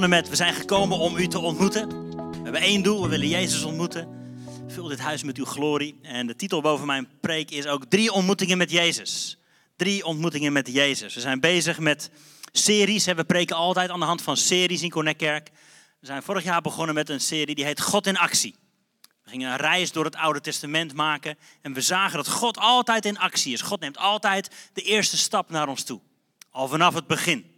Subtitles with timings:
[0.00, 1.88] met, we zijn gekomen om u te ontmoeten.
[2.30, 4.08] We hebben één doel, we willen Jezus ontmoeten.
[4.66, 5.98] Vul dit huis met uw glorie.
[6.02, 9.38] En de titel boven mijn preek is ook drie ontmoetingen met Jezus.
[9.76, 11.14] Drie ontmoetingen met Jezus.
[11.14, 12.10] We zijn bezig met
[12.52, 13.04] series.
[13.04, 15.50] We preken altijd aan de hand van series in Connectkerk.
[16.00, 18.54] We zijn vorig jaar begonnen met een serie die heet God in actie.
[19.24, 23.04] We gingen een reis door het Oude Testament maken en we zagen dat God altijd
[23.04, 23.60] in actie is.
[23.60, 26.00] God neemt altijd de eerste stap naar ons toe.
[26.50, 27.51] Al vanaf het begin.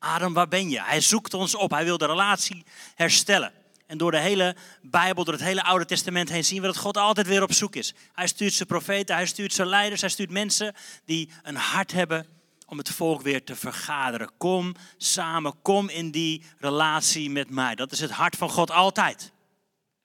[0.00, 0.82] Adam, waar ben je?
[0.82, 1.70] Hij zoekt ons op.
[1.70, 2.64] Hij wil de relatie
[2.94, 3.52] herstellen.
[3.86, 6.96] En door de hele Bijbel, door het hele Oude Testament heen zien we dat God
[6.96, 7.94] altijd weer op zoek is.
[8.12, 12.26] Hij stuurt zijn profeten, hij stuurt zijn leiders, hij stuurt mensen die een hart hebben
[12.66, 14.30] om het volk weer te vergaderen.
[14.38, 17.74] Kom samen, kom in die relatie met mij.
[17.74, 19.32] Dat is het hart van God altijd.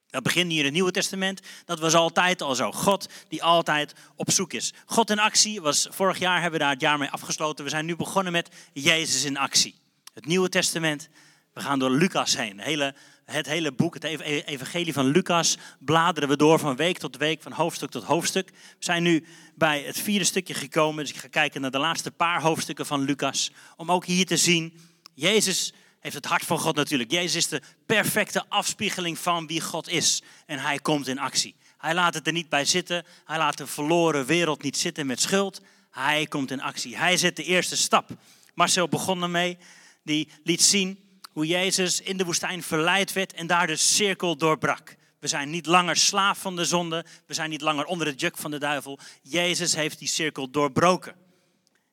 [0.09, 1.41] Dat begint hier in het Nieuwe Testament.
[1.65, 2.71] Dat was altijd al zo.
[2.71, 4.73] God die altijd op zoek is.
[4.85, 7.63] God in actie was vorig jaar hebben we daar het jaar mee afgesloten.
[7.63, 9.83] We zijn nu begonnen met Jezus in actie.
[10.15, 11.09] Het Nieuwe Testament.
[11.53, 12.59] We gaan door Lucas heen.
[12.59, 17.41] hele, het hele boek, het evangelie van Lucas, bladeren we door van week tot week,
[17.41, 18.49] van hoofdstuk tot hoofdstuk.
[18.49, 21.03] We zijn nu bij het vierde stukje gekomen.
[21.03, 23.51] Dus ik ga kijken naar de laatste paar hoofdstukken van Lucas.
[23.75, 24.73] Om ook hier te zien,
[25.13, 27.11] Jezus heeft het hart van God natuurlijk.
[27.11, 30.21] Jezus is de perfecte afspiegeling van wie God is.
[30.45, 31.55] En hij komt in actie.
[31.77, 33.05] Hij laat het er niet bij zitten.
[33.25, 35.61] Hij laat de verloren wereld niet zitten met schuld.
[35.91, 36.97] Hij komt in actie.
[36.97, 38.09] Hij zet de eerste stap.
[38.53, 39.57] Marcel begon ermee.
[40.05, 44.95] Die liet zien hoe Jezus in de woestijn verleid werd en daar de cirkel doorbrak.
[45.19, 47.05] We zijn niet langer slaaf van de zonde.
[47.25, 48.99] We zijn niet langer onder het juk van de duivel.
[49.21, 51.15] Jezus heeft die cirkel doorbroken.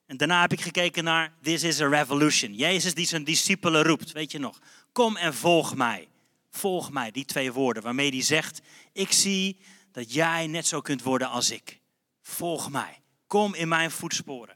[0.05, 2.55] En daarna heb ik gekeken naar This is a Revolution.
[2.55, 4.59] Jezus die zijn discipelen roept, weet je nog.
[4.91, 6.07] Kom en volg mij.
[6.49, 9.57] Volg mij, die twee woorden waarmee hij zegt, ik zie
[9.91, 11.79] dat jij net zo kunt worden als ik.
[12.21, 13.01] Volg mij.
[13.27, 14.55] Kom in mijn voetsporen.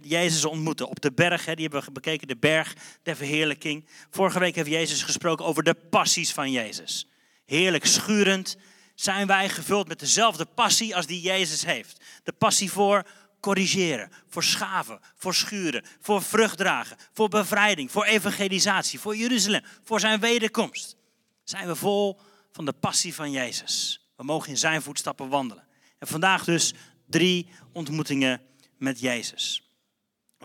[0.00, 3.86] Jezus ontmoeten op de berg, die hebben we bekeken, de berg der verheerlijking.
[4.10, 7.08] Vorige week heeft Jezus gesproken over de passies van Jezus.
[7.44, 8.56] Heerlijk schurend
[8.94, 12.04] zijn wij gevuld met dezelfde passie als die Jezus heeft.
[12.22, 13.06] De passie voor
[13.40, 20.00] corrigeren, voor schaven, voor schuren, voor vrucht dragen, voor bevrijding, voor evangelisatie, voor Jeruzalem, voor
[20.00, 20.96] zijn wederkomst.
[21.44, 22.20] Zijn we vol
[22.52, 24.06] van de passie van Jezus.
[24.16, 25.66] We mogen in zijn voetstappen wandelen.
[25.98, 26.74] En vandaag dus
[27.06, 28.40] drie ontmoetingen
[28.78, 29.65] met Jezus.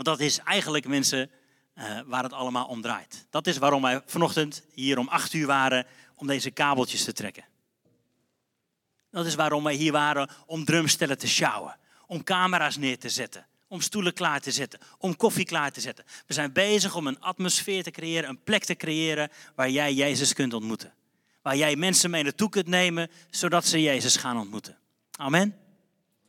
[0.01, 1.29] Want dat is eigenlijk, mensen,
[1.75, 3.25] uh, waar het allemaal om draait.
[3.29, 5.85] Dat is waarom wij vanochtend hier om acht uur waren
[6.15, 7.43] om deze kabeltjes te trekken.
[9.11, 13.45] Dat is waarom wij hier waren om drumstellen te sjouwen om camera's neer te zetten,
[13.67, 16.05] om stoelen klaar te zetten, om koffie klaar te zetten.
[16.27, 20.33] We zijn bezig om een atmosfeer te creëren, een plek te creëren waar jij Jezus
[20.33, 20.93] kunt ontmoeten.
[21.41, 24.77] Waar jij mensen mee naartoe kunt nemen, zodat ze Jezus gaan ontmoeten.
[25.11, 25.70] Amen.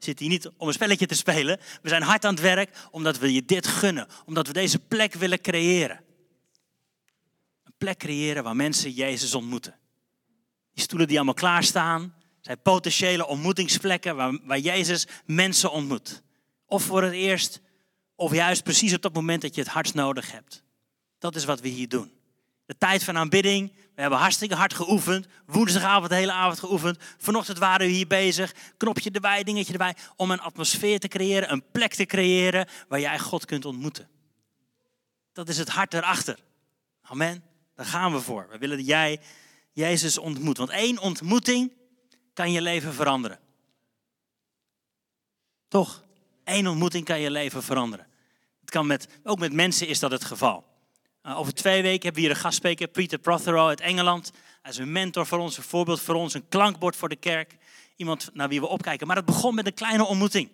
[0.04, 1.60] Zit hier niet om een spelletje te spelen.
[1.82, 4.06] We zijn hard aan het werk omdat we je dit gunnen.
[4.24, 6.00] Omdat we deze plek willen creëren.
[7.64, 9.78] Een plek creëren waar mensen Jezus ontmoeten.
[10.74, 16.22] Die stoelen die allemaal klaarstaan, zijn potentiële ontmoetingsplekken waar, waar Jezus mensen ontmoet.
[16.66, 17.60] Of voor het eerst,
[18.14, 20.62] of juist precies op dat moment dat je het hardst nodig hebt.
[21.18, 22.12] Dat is wat we hier doen.
[22.72, 23.72] De tijd van aanbidding.
[23.94, 25.26] We hebben hartstikke hard geoefend.
[25.46, 26.98] Woensdagavond de hele avond geoefend.
[27.18, 28.54] Vanochtend waren we hier bezig.
[28.76, 29.96] Knopje erbij, dingetje erbij.
[30.16, 34.08] Om een atmosfeer te creëren, een plek te creëren waar jij God kunt ontmoeten.
[35.32, 36.38] Dat is het hart erachter.
[37.02, 37.44] Amen.
[37.74, 38.48] Daar gaan we voor.
[38.50, 39.20] We willen dat jij
[39.72, 40.56] Jezus ontmoet.
[40.56, 41.72] Want één ontmoeting
[42.34, 43.38] kan je leven veranderen.
[45.68, 46.04] Toch?
[46.44, 48.06] Eén ontmoeting kan je leven veranderen.
[48.60, 50.70] Het kan met, ook met mensen is dat het geval.
[51.26, 54.32] Uh, over twee weken hebben we hier een gastspreker, Peter Prothero uit Engeland.
[54.62, 57.56] Hij is een mentor voor ons, een voorbeeld voor ons, een klankbord voor de kerk.
[57.96, 59.06] Iemand naar wie we opkijken.
[59.06, 60.50] Maar het begon met een kleine ontmoeting.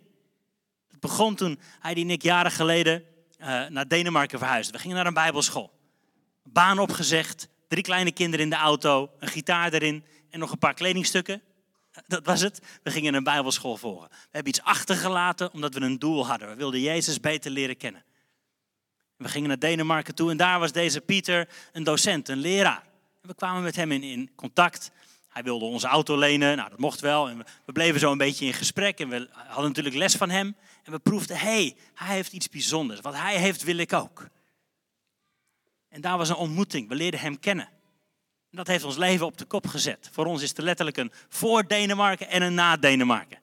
[0.89, 3.05] Het begon toen hij die Nick jaren geleden
[3.41, 4.73] uh, naar Denemarken verhuisde.
[4.73, 5.71] We gingen naar een bijbelschool.
[6.45, 10.75] Baan opgezegd, drie kleine kinderen in de auto, een gitaar erin en nog een paar
[10.75, 11.43] kledingstukken.
[12.07, 12.61] Dat was het.
[12.83, 14.09] We gingen een bijbelschool volgen.
[14.09, 16.49] We hebben iets achtergelaten omdat we een doel hadden.
[16.49, 18.05] We wilden Jezus beter leren kennen.
[19.19, 22.83] We gingen naar Denemarken toe en daar was deze Pieter een docent, een leraar.
[23.23, 24.91] En we kwamen met hem in, contact.
[25.29, 27.29] Hij wilde onze auto lenen, nou dat mocht wel.
[27.29, 30.57] En we, bleven zo een beetje in gesprek en we hadden natuurlijk les van hem.
[30.83, 33.01] En we proefden, hey, hij heeft iets bijzonders.
[33.01, 34.29] Wat hij heeft wil ik ook.
[35.89, 36.89] En daar was een ontmoeting.
[36.89, 37.69] We leerden hem kennen.
[38.51, 40.09] Dat heeft ons leven op de kop gezet.
[40.13, 43.39] Voor ons is het letterlijk een voor Denemarken en een na Denemarken.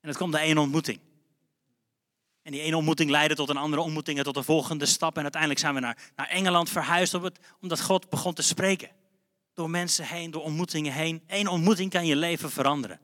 [0.00, 1.00] En het komt de één ontmoeting.
[2.48, 5.16] En die ene ontmoeting leidde tot een andere ontmoeting en tot een volgende stap.
[5.16, 8.90] En uiteindelijk zijn we naar, naar Engeland verhuisd op het, omdat God begon te spreken.
[9.54, 11.22] Door mensen heen, door ontmoetingen heen.
[11.26, 13.00] Eén ontmoeting kan je leven veranderen.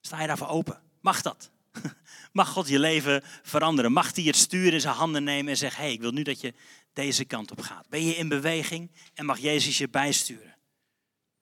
[0.00, 0.80] Sta je daarvoor open?
[1.00, 1.50] Mag dat?
[2.32, 3.92] Mag God je leven veranderen?
[3.92, 6.40] Mag hij het stuur in zijn handen nemen en zeggen: hey, ik wil nu dat
[6.40, 6.54] je
[6.92, 7.88] deze kant op gaat?
[7.88, 10.56] Ben je in beweging en mag Jezus je bijsturen?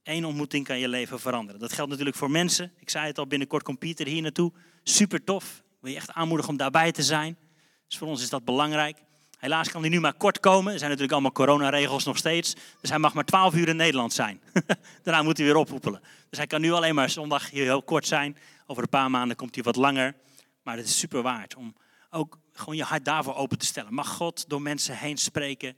[0.03, 1.61] Eén ontmoeting kan je leven veranderen.
[1.61, 2.73] Dat geldt natuurlijk voor mensen.
[2.79, 4.53] Ik zei het al, binnenkort komt Pieter hier naartoe.
[4.83, 5.65] Super tof.
[5.87, 7.39] Wil je echt aanmoedigen om daarbij te zijn?
[7.87, 8.99] Dus voor ons is dat belangrijk.
[9.39, 10.73] Helaas kan hij nu maar kort komen.
[10.73, 12.55] Er zijn natuurlijk allemaal coronaregels nog steeds.
[12.81, 14.41] Dus hij mag maar 12 uur in Nederland zijn.
[15.03, 16.01] Daarna moet hij weer ophoepelen.
[16.29, 18.37] Dus hij kan nu alleen maar zondag hier heel kort zijn.
[18.67, 20.15] Over een paar maanden komt hij wat langer.
[20.63, 21.77] Maar het is super waard om
[22.11, 23.95] ook gewoon je hart daarvoor open te stellen.
[23.95, 25.77] Mag God door mensen heen spreken,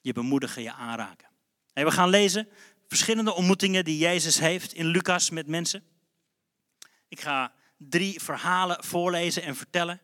[0.00, 1.28] je bemoedigen, je aanraken.
[1.72, 2.48] We gaan lezen
[2.88, 5.82] verschillende ontmoetingen die Jezus heeft in Lucas met mensen.
[7.08, 7.52] Ik ga
[7.88, 10.00] drie verhalen voorlezen en vertellen.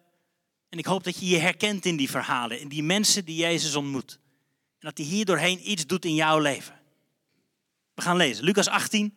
[0.68, 3.74] En ik hoop dat je je herkent in die verhalen, in die mensen die Jezus
[3.74, 4.18] ontmoet.
[4.78, 6.80] En dat hij hier doorheen iets doet in jouw leven.
[7.94, 8.44] We gaan lezen.
[8.44, 9.14] Lucas 18,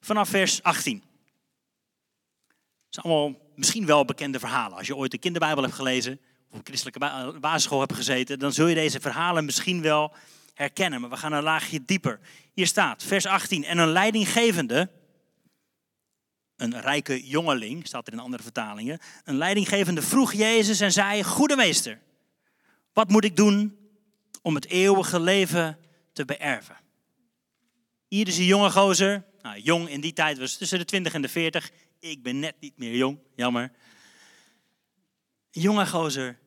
[0.00, 0.96] vanaf vers 18.
[0.96, 4.78] Het zijn allemaal misschien wel bekende verhalen.
[4.78, 6.20] Als je ooit de kinderbijbel hebt gelezen,
[6.50, 10.12] of op christelijke basisschool hebt gezeten, dan zul je deze verhalen misschien wel
[10.54, 11.00] herkennen.
[11.00, 12.20] Maar we gaan een laagje dieper.
[12.52, 13.64] Hier staat, vers 18.
[13.64, 14.90] En een leidinggevende,
[16.62, 18.98] een rijke jongeling, staat er in andere vertalingen.
[19.24, 22.00] Een leidinggevende vroeg Jezus en zei, goede meester,
[22.92, 23.76] wat moet ik doen
[24.42, 25.78] om het eeuwige leven
[26.12, 26.76] te beërven?
[28.08, 31.22] Hier is een jonge gozer, nou, jong in die tijd was tussen de 20 en
[31.22, 31.70] de 40.
[32.00, 33.72] Ik ben net niet meer jong, jammer.
[35.52, 36.38] Een jonge gozer,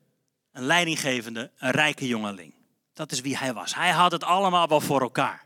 [0.51, 2.53] een leidinggevende, een rijke jongeling.
[2.94, 3.75] Dat is wie hij was.
[3.75, 5.45] Hij had het allemaal wel voor elkaar.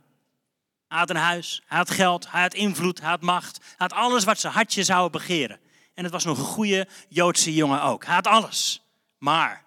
[0.90, 3.58] Hij had een huis, hij had geld, hij had invloed, hij had macht.
[3.58, 5.60] Hij had alles wat zijn hartje zou begeren.
[5.94, 8.06] En het was nog een goede Joodse jongen ook.
[8.06, 8.84] Hij had alles.
[9.18, 9.64] Maar,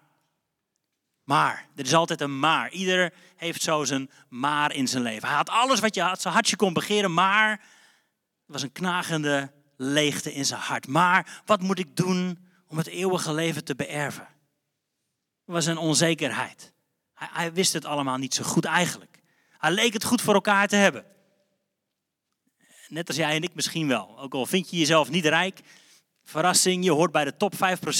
[1.23, 2.71] maar, er is altijd een maar.
[2.71, 5.27] Ieder heeft zo zijn maar in zijn leven.
[5.27, 7.59] Hij had alles wat je zijn hartje kon begeren, maar er
[8.45, 10.87] was een knagende leegte in zijn hart.
[10.87, 14.27] Maar wat moet ik doen om het eeuwige leven te beërven?
[15.45, 16.73] Er was een onzekerheid.
[17.13, 19.19] Hij wist het allemaal niet zo goed eigenlijk.
[19.57, 21.11] Hij leek het goed voor elkaar te hebben.
[22.93, 24.19] Net als jij en ik misschien wel.
[24.19, 25.59] Ook al vind je jezelf niet rijk.
[26.23, 27.57] Verrassing, je hoort bij de top 5%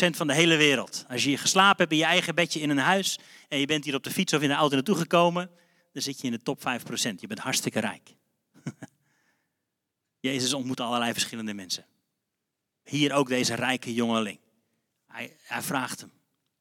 [0.09, 1.05] van de hele wereld.
[1.09, 3.95] Als je geslapen hebt in je eigen bedje in een huis en je bent hier
[3.95, 5.49] op de fiets of in de auto naartoe gekomen,
[5.91, 6.63] dan zit je in de top 5%.
[7.15, 8.15] Je bent hartstikke rijk.
[10.19, 11.85] Jezus ontmoet allerlei verschillende mensen.
[12.83, 14.39] Hier ook deze rijke jongeling.
[15.07, 16.11] Hij, hij vraagt hem,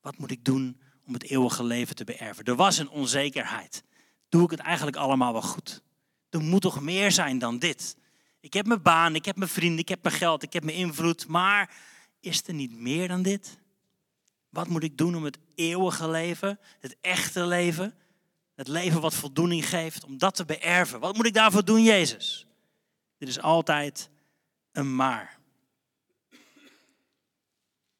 [0.00, 2.44] wat moet ik doen om het eeuwige leven te beërven?
[2.44, 3.84] Er was een onzekerheid.
[4.28, 5.82] Doe ik het eigenlijk allemaal wel goed?
[6.30, 7.96] Er moet toch meer zijn dan dit?
[8.42, 10.76] Ik heb mijn baan, ik heb mijn vrienden, ik heb mijn geld, ik heb mijn
[10.76, 11.26] invloed.
[11.26, 11.74] Maar
[12.20, 13.58] is er niet meer dan dit?
[14.48, 17.94] Wat moet ik doen om het eeuwige leven, het echte leven,
[18.54, 21.00] het leven wat voldoening geeft, om dat te beërven?
[21.00, 22.46] Wat moet ik daarvoor doen, Jezus?
[23.18, 24.10] Dit is altijd
[24.72, 25.38] een maar.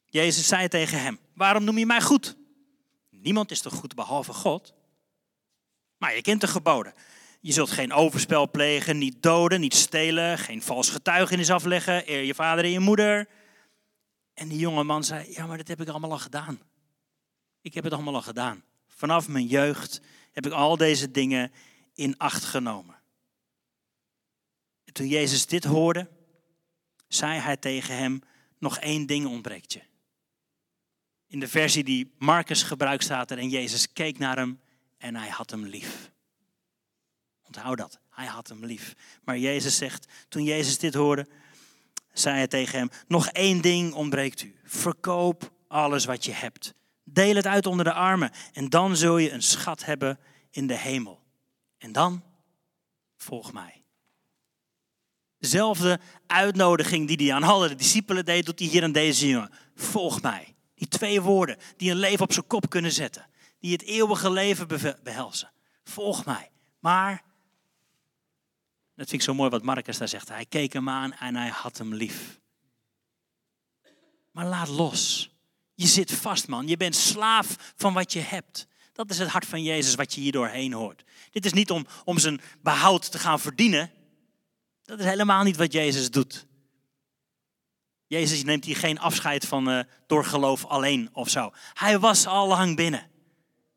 [0.05, 2.35] Jezus zei tegen hem: Waarom noem je mij goed?
[3.09, 4.73] Niemand is toch goed behalve God?
[5.97, 6.93] Maar je kent de geboden.
[7.45, 12.33] Je zult geen overspel plegen, niet doden, niet stelen, geen vals getuigenis afleggen, eer je
[12.33, 13.27] vader en je moeder.
[14.33, 16.59] En die jonge man zei, ja, maar dat heb ik allemaal al gedaan.
[17.61, 18.63] Ik heb het allemaal al gedaan.
[18.87, 20.01] Vanaf mijn jeugd
[20.31, 21.51] heb ik al deze dingen
[21.93, 22.95] in acht genomen.
[24.83, 26.09] En toen Jezus dit hoorde,
[27.07, 28.21] zei hij tegen hem,
[28.59, 29.81] nog één ding ontbreekt je.
[31.27, 34.59] In de versie die Marcus gebruikt staat er en Jezus keek naar hem
[34.97, 36.11] en hij had hem lief.
[37.55, 37.99] Onthoud dat.
[38.09, 38.95] Hij had hem lief.
[39.23, 41.27] Maar Jezus zegt, toen Jezus dit hoorde,
[42.13, 44.55] zei hij tegen hem, nog één ding ontbreekt u.
[44.63, 46.73] Verkoop alles wat je hebt.
[47.03, 50.19] Deel het uit onder de armen en dan zul je een schat hebben
[50.51, 51.21] in de hemel.
[51.77, 52.23] En dan
[53.17, 53.83] volg mij.
[55.39, 59.51] Dezelfde uitnodiging die hij aan alle discipelen deed, doet hij hier aan deze jongen.
[59.75, 60.55] Volg mij.
[60.75, 63.27] Die twee woorden die een leven op zijn kop kunnen zetten.
[63.59, 64.67] Die het eeuwige leven
[65.03, 65.51] behelzen.
[65.83, 66.51] Volg mij.
[66.79, 67.23] Maar
[69.03, 70.29] dat vind ik zo mooi wat Marcus daar zegt.
[70.29, 72.39] Hij keek hem aan en hij had hem lief.
[74.31, 75.29] Maar laat los.
[75.73, 76.67] Je zit vast, man.
[76.67, 78.67] Je bent slaaf van wat je hebt.
[78.93, 81.03] Dat is het hart van Jezus wat je hier doorheen hoort.
[81.31, 83.91] Dit is niet om, om zijn behoud te gaan verdienen.
[84.83, 86.45] Dat is helemaal niet wat Jezus doet.
[88.07, 91.51] Jezus neemt hier geen afscheid van uh, door geloof alleen of zo.
[91.73, 93.11] Hij was al lang binnen.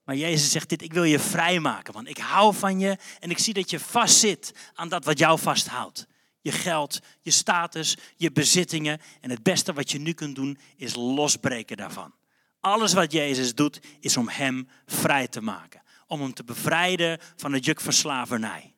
[0.07, 3.39] Maar Jezus zegt dit, ik wil je vrijmaken, want ik hou van je en ik
[3.39, 6.07] zie dat je vastzit aan dat wat jou vasthoudt.
[6.41, 9.01] Je geld, je status, je bezittingen.
[9.21, 12.15] En het beste wat je nu kunt doen is losbreken daarvan.
[12.61, 15.83] Alles wat Jezus doet is om hem vrij te maken.
[16.07, 18.75] Om hem te bevrijden van het juk van slavernij.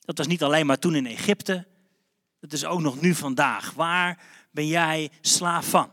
[0.00, 1.66] Dat was niet alleen maar toen in Egypte.
[2.40, 3.72] Dat is ook nog nu vandaag.
[3.72, 5.90] Waar ben jij slaaf van?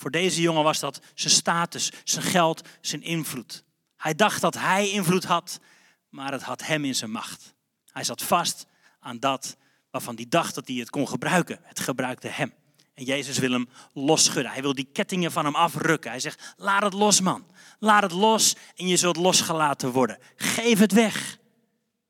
[0.00, 3.64] Voor deze jongen was dat zijn status, zijn geld, zijn invloed.
[3.96, 5.60] Hij dacht dat hij invloed had,
[6.08, 7.54] maar het had hem in zijn macht.
[7.92, 8.66] Hij zat vast
[9.00, 9.56] aan dat
[9.90, 11.60] waarvan hij dacht dat hij het kon gebruiken.
[11.62, 12.52] Het gebruikte hem.
[12.94, 14.52] En Jezus wil hem losschudden.
[14.52, 16.10] Hij wil die kettingen van hem afrukken.
[16.10, 17.46] Hij zegt, laat het los man.
[17.78, 20.18] Laat het los en je zult losgelaten worden.
[20.36, 21.38] Geef het weg.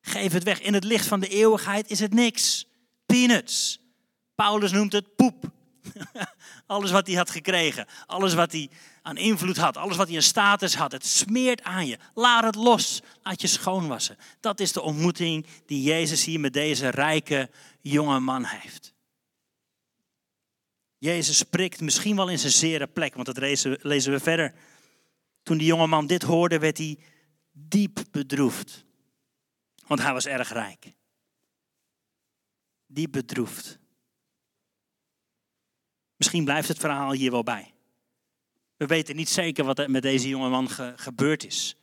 [0.01, 0.61] Geef het weg.
[0.61, 2.67] In het licht van de eeuwigheid is het niks.
[3.07, 3.81] Peanuts.
[4.35, 5.59] Paulus noemt het poep.
[6.67, 8.71] alles wat hij had gekregen, alles wat hij
[9.03, 11.99] aan invloed had, alles wat hij een status had, het smeert aan je.
[12.15, 14.17] Laat het los, laat je schoonwassen.
[14.41, 18.95] Dat is de ontmoeting die Jezus hier met deze rijke jonge man heeft.
[20.99, 23.39] Jezus spreekt misschien wel in zijn zere plek, want dat
[23.83, 24.55] lezen we verder.
[25.43, 26.99] Toen die jonge man dit hoorde, werd hij
[27.53, 28.85] diep bedroefd.
[29.87, 30.93] Want hij was erg rijk.
[32.87, 33.80] Diep bedroefd.
[36.21, 37.73] Misschien blijft het verhaal hier wel bij.
[38.77, 41.77] We weten niet zeker wat er met deze jonge man gebeurd is.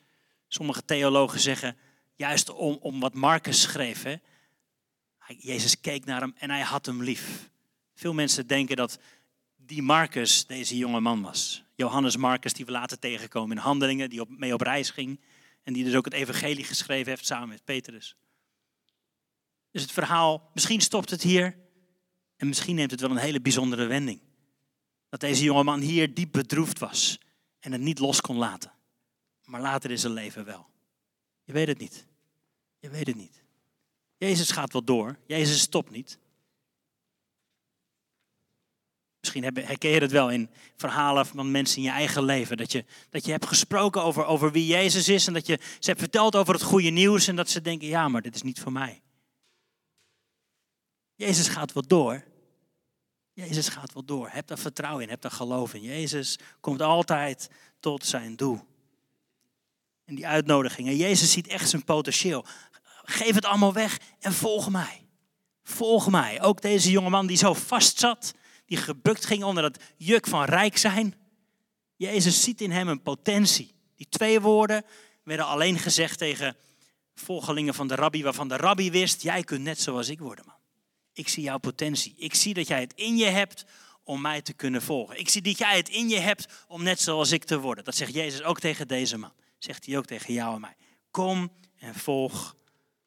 [0.47, 1.77] Sommige theologen zeggen,
[2.15, 4.15] juist om, om wat Marcus schreef, hè,
[5.37, 7.49] Jezus keek naar hem en hij had hem lief.
[7.93, 8.99] Veel mensen denken dat
[9.55, 11.63] die Marcus deze jonge man was.
[11.75, 15.19] Johannes Marcus, die we later tegenkomen in Handelingen, die op, mee op reis ging.
[15.63, 18.15] En die dus ook het evangelie geschreven heeft samen met Petrus.
[19.71, 21.57] Dus het verhaal, misschien stopt het hier.
[22.35, 24.25] En misschien neemt het wel een hele bijzondere wending.
[25.09, 27.19] Dat deze jonge man hier diep bedroefd was
[27.59, 28.71] en het niet los kon laten.
[29.45, 30.67] Maar later in zijn leven wel.
[31.43, 32.05] Je weet het niet.
[32.79, 33.43] Je weet het niet.
[34.17, 35.17] Jezus gaat wel door.
[35.25, 36.19] Jezus stopt niet.
[39.19, 42.57] Misschien herken je het wel in verhalen van mensen in je eigen leven.
[42.57, 45.89] Dat je, dat je hebt gesproken over, over wie Jezus is en dat je ze
[45.89, 48.59] hebt verteld over het goede nieuws en dat ze denken, ja, maar dit is niet
[48.59, 49.01] voor mij.
[51.15, 52.23] Jezus gaat wel door.
[53.45, 54.29] Jezus gaat wel door.
[54.31, 55.81] Heb daar vertrouwen in, heb daar geloof in.
[55.81, 58.59] Jezus komt altijd tot zijn doel.
[60.05, 60.95] En die uitnodigingen.
[60.95, 62.45] Jezus ziet echt zijn potentieel.
[63.03, 65.05] Geef het allemaal weg en volg mij.
[65.63, 66.41] Volg mij.
[66.41, 68.33] Ook deze jongeman die zo vast zat,
[68.65, 71.15] die gebukt ging onder het juk van rijk zijn.
[71.95, 73.73] Jezus ziet in hem een potentie.
[73.95, 74.85] Die twee woorden
[75.23, 76.55] werden alleen gezegd tegen
[77.15, 80.55] volgelingen van de rabbi, waarvan de rabbi wist, jij kunt net zoals ik worden, man.
[81.17, 82.13] Ik zie jouw potentie.
[82.17, 83.65] Ik zie dat jij het in je hebt
[84.03, 85.19] om mij te kunnen volgen.
[85.19, 87.83] Ik zie dat jij het in je hebt om net zoals ik te worden.
[87.83, 89.33] Dat zegt Jezus ook tegen deze man.
[89.57, 90.75] Zegt hij ook tegen jou en mij.
[91.11, 92.55] Kom en volg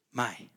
[0.09, 0.51] mij.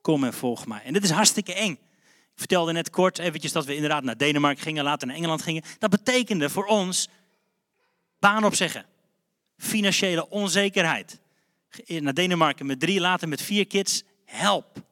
[0.00, 0.82] Kom en volg mij.
[0.82, 1.72] En dit is hartstikke eng.
[1.72, 5.62] Ik vertelde net kort eventjes dat we inderdaad naar Denemarken gingen, later naar Engeland gingen.
[5.78, 7.08] Dat betekende voor ons
[8.18, 8.86] baan opzeggen.
[9.56, 11.18] Financiële onzekerheid.
[11.86, 14.02] Naar Denemarken met drie, later met vier kids.
[14.24, 14.84] Help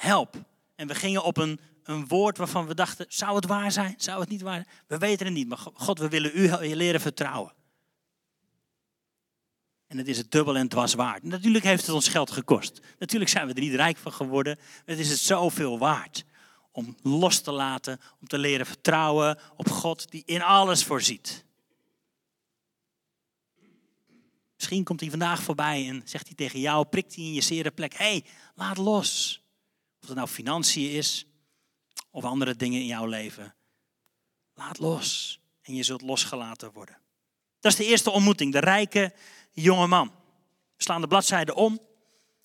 [0.00, 0.36] help.
[0.74, 3.94] En we gingen op een, een woord waarvan we dachten, zou het waar zijn?
[3.96, 4.68] Zou het niet waar zijn?
[4.86, 7.52] We weten het niet, maar God, we willen u leren vertrouwen.
[9.86, 11.22] En het is het dubbel en dwars waard.
[11.22, 12.80] Natuurlijk heeft het ons geld gekost.
[12.98, 14.58] Natuurlijk zijn we er niet rijk van geworden.
[14.84, 16.24] Het is het zoveel waard
[16.72, 21.44] om los te laten, om te leren vertrouwen op God die in alles voorziet.
[24.54, 27.70] Misschien komt hij vandaag voorbij en zegt hij tegen jou, prikt hij in je zere
[27.70, 29.39] plek, hey, laat los.
[30.10, 31.26] Het nou financiën is
[32.10, 33.54] of andere dingen in jouw leven.
[34.54, 36.98] Laat los en je zult losgelaten worden.
[37.60, 39.12] Dat is de eerste ontmoeting, de rijke
[39.52, 40.06] jonge man.
[40.76, 41.80] We slaan de bladzijde om.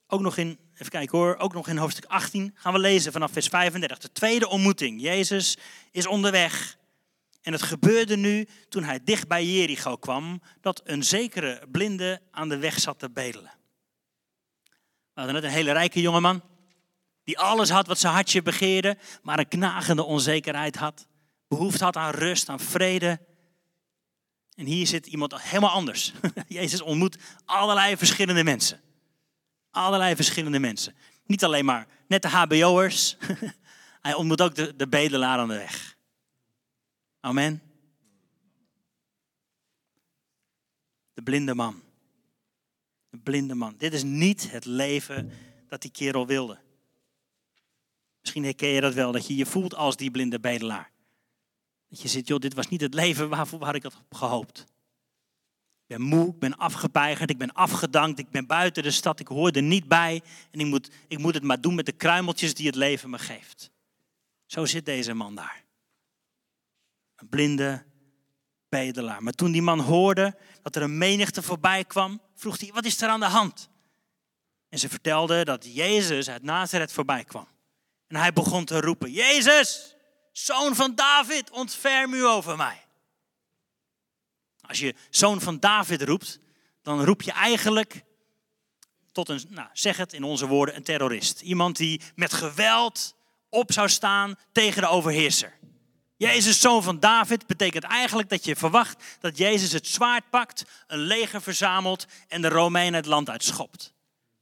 [0.08, 3.32] Ook nog in, even kijken hoor, ook nog in hoofdstuk 18 gaan we lezen vanaf
[3.32, 3.98] vers 35.
[3.98, 5.02] De tweede ontmoeting.
[5.02, 5.58] Jezus
[5.92, 6.78] is onderweg.
[7.42, 12.50] En het gebeurde nu toen hij dicht bij Jericho kwam, dat een zekere blinde aan
[12.50, 13.54] de weg zat te bedelen.
[15.14, 16.42] We hadden net een hele rijke jongeman.
[17.26, 21.08] Die alles had wat zijn hartje begeerde, maar een knagende onzekerheid had.
[21.48, 23.20] Behoefte had aan rust, aan vrede.
[24.54, 26.14] En hier zit iemand helemaal anders.
[26.48, 28.82] Jezus ontmoet allerlei verschillende mensen.
[29.72, 30.96] Allerlei verschillende mensen.
[31.26, 33.18] Niet alleen maar net de HBO'ers.
[34.02, 35.98] Hij ontmoet ook de, de bedelaar aan de weg.
[37.20, 37.62] Amen.
[41.14, 41.84] De blinde man.
[43.10, 43.76] De blinde man.
[43.78, 45.32] Dit is niet het leven
[45.68, 46.64] dat die kerel wilde.
[48.26, 50.92] Misschien herken je dat wel, dat je je voelt als die blinde bedelaar.
[51.90, 54.60] Dat je zit, joh, dit was niet het leven waarvoor had ik had gehoopt.
[55.88, 59.28] Ik ben moe, ik ben afgepeigerd, ik ben afgedankt, ik ben buiten de stad, ik
[59.28, 60.22] hoor er niet bij.
[60.52, 63.18] En ik moet, ik moet het maar doen met de kruimeltjes die het leven me
[63.18, 63.72] geeft.
[64.46, 65.66] Zo zit deze man daar.
[67.16, 67.86] Een blinde
[68.70, 69.24] bedelaar.
[69.24, 73.02] Maar toen die man hoorde dat er een menigte voorbij kwam, vroeg hij, wat is
[73.02, 73.70] er aan de hand?
[74.70, 77.54] En ze vertelde dat Jezus uit Nazareth voorbij kwam.
[78.16, 79.96] En hij begon te roepen, Jezus,
[80.32, 82.86] zoon van David, ontferm u over mij.
[84.62, 86.40] Als je zoon van David roept,
[86.82, 88.04] dan roep je eigenlijk
[89.12, 91.42] tot een, nou, zeg het in onze woorden, een terrorist.
[91.42, 93.16] Iemand die met geweld
[93.50, 95.58] op zou staan tegen de overheerser.
[96.18, 101.00] Jezus, zoon van David, betekent eigenlijk dat je verwacht dat Jezus het zwaard pakt, een
[101.00, 103.94] leger verzamelt en de Romeinen het land uitschopt.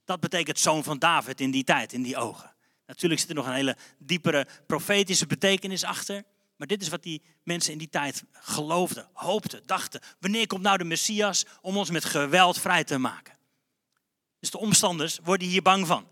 [0.06, 2.53] Dat betekent zoon van David in die tijd, in die ogen.
[2.86, 6.24] Natuurlijk zit er nog een hele diepere profetische betekenis achter.
[6.58, 10.02] Maar dit is wat die mensen in die tijd geloofden, hoopten, dachten.
[10.20, 13.38] Wanneer komt nou de Messias om ons met geweld vrij te maken?
[14.40, 16.08] Dus de omstanders worden hier bang van.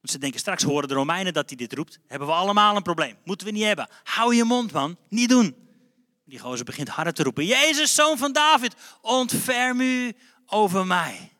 [0.00, 1.98] Want ze denken straks horen de Romeinen dat hij dit roept.
[2.06, 3.16] Hebben we allemaal een probleem.
[3.24, 3.88] Moeten we niet hebben.
[4.02, 4.96] Hou je mond man.
[5.08, 5.56] Niet doen.
[6.24, 7.44] Die gozer begint harder te roepen.
[7.44, 8.74] Jezus, zoon van David.
[9.00, 10.12] Ontferm u
[10.46, 11.31] over mij.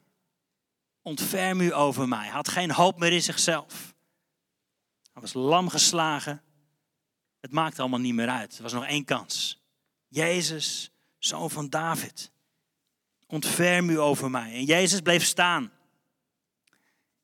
[1.02, 2.24] Ontferm u over mij.
[2.24, 3.94] Hij had geen hoop meer in zichzelf.
[5.12, 6.42] Hij was lam geslagen.
[7.40, 8.56] Het maakte allemaal niet meer uit.
[8.56, 9.62] Er was nog één kans.
[10.08, 12.32] Jezus, zoon van David.
[13.26, 14.52] Ontferm u over mij.
[14.52, 15.72] En Jezus bleef staan.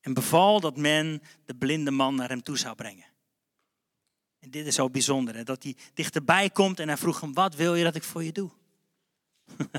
[0.01, 3.05] En beval dat men de blinde man naar hem toe zou brengen.
[4.39, 5.43] En dit is zo bijzonder, hè?
[5.43, 8.31] dat hij dichterbij komt en hij vroeg hem, wat wil je dat ik voor je
[8.31, 8.51] doe?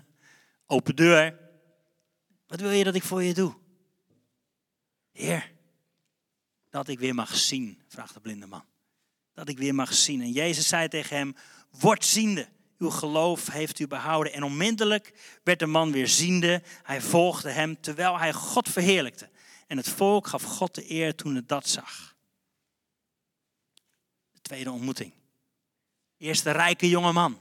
[0.66, 1.38] Open deur.
[2.47, 3.54] Wat wil je dat ik voor je doe?
[5.12, 5.52] Heer,
[6.71, 8.64] dat ik weer mag zien, vraagt de blinde man.
[9.35, 10.21] Dat ik weer mag zien.
[10.21, 11.37] En Jezus zei tegen hem,
[11.71, 12.49] word ziende.
[12.79, 14.33] Uw geloof heeft u behouden.
[14.33, 16.62] En onmiddellijk werd de man weer ziende.
[16.83, 19.29] Hij volgde hem terwijl hij God verheerlijkte.
[19.67, 22.17] En het volk gaf God de eer toen het dat zag.
[24.33, 25.12] De tweede ontmoeting.
[26.17, 27.40] Eerst de rijke jonge man.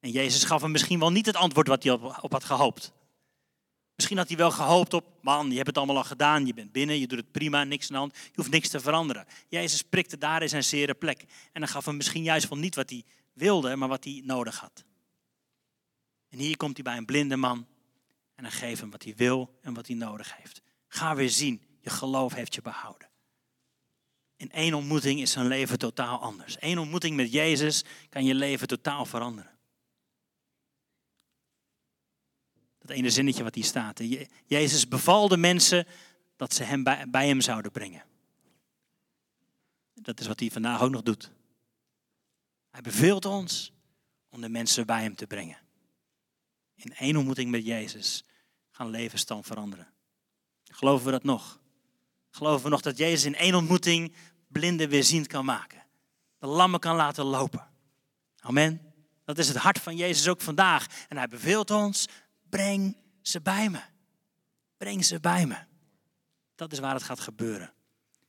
[0.00, 2.92] En Jezus gaf hem misschien wel niet het antwoord wat hij op had gehoopt.
[4.00, 6.72] Misschien had hij wel gehoopt op, man, je hebt het allemaal al gedaan, je bent
[6.72, 9.26] binnen, je doet het prima, niks aan de hand, je hoeft niks te veranderen.
[9.48, 11.24] Jezus prikte daar in zijn zere plek.
[11.52, 14.58] En dan gaf hem misschien juist wel niet wat hij wilde, maar wat hij nodig
[14.58, 14.84] had.
[16.28, 17.66] En hier komt hij bij een blinde man
[18.34, 20.62] en dan geeft hem wat hij wil en wat hij nodig heeft.
[20.88, 23.08] Ga weer zien, je geloof heeft je behouden.
[24.36, 26.56] In één ontmoeting is zijn leven totaal anders.
[26.60, 29.58] Eén ontmoeting met Jezus kan je leven totaal veranderen.
[32.90, 34.00] Dat ene zinnetje wat hier staat.
[34.46, 35.86] Jezus beval de mensen
[36.36, 38.02] dat ze hem bij, hem zouden brengen.
[39.94, 41.30] Dat is wat hij vandaag ook nog doet.
[42.70, 43.72] Hij beveelt ons
[44.28, 45.58] om de mensen bij hem te brengen.
[46.74, 48.24] In één ontmoeting met Jezus
[48.70, 49.88] gaan levens dan veranderen.
[50.64, 51.60] Geloven we dat nog?
[52.30, 54.14] Geloven we nog dat Jezus in één ontmoeting
[54.48, 55.86] blinden weer ziend kan maken?
[56.38, 57.68] De lammen kan laten lopen.
[58.40, 58.92] Amen.
[59.24, 61.06] Dat is het hart van Jezus ook vandaag.
[61.08, 62.06] En hij beveelt ons,
[62.50, 63.80] breng ze bij me.
[64.76, 65.56] Breng ze bij me.
[66.54, 67.72] Dat is waar het gaat gebeuren.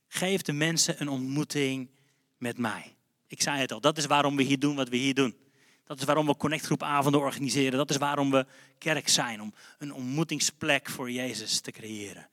[0.07, 1.89] Geef de mensen een ontmoeting
[2.37, 2.95] met mij.
[3.27, 5.35] Ik zei het al, dat is waarom we hier doen wat we hier doen.
[5.83, 7.77] Dat is waarom we connectgroepavonden organiseren.
[7.77, 8.45] Dat is waarom we
[8.77, 9.41] kerk zijn.
[9.41, 12.29] Om een ontmoetingsplek voor Jezus te creëren.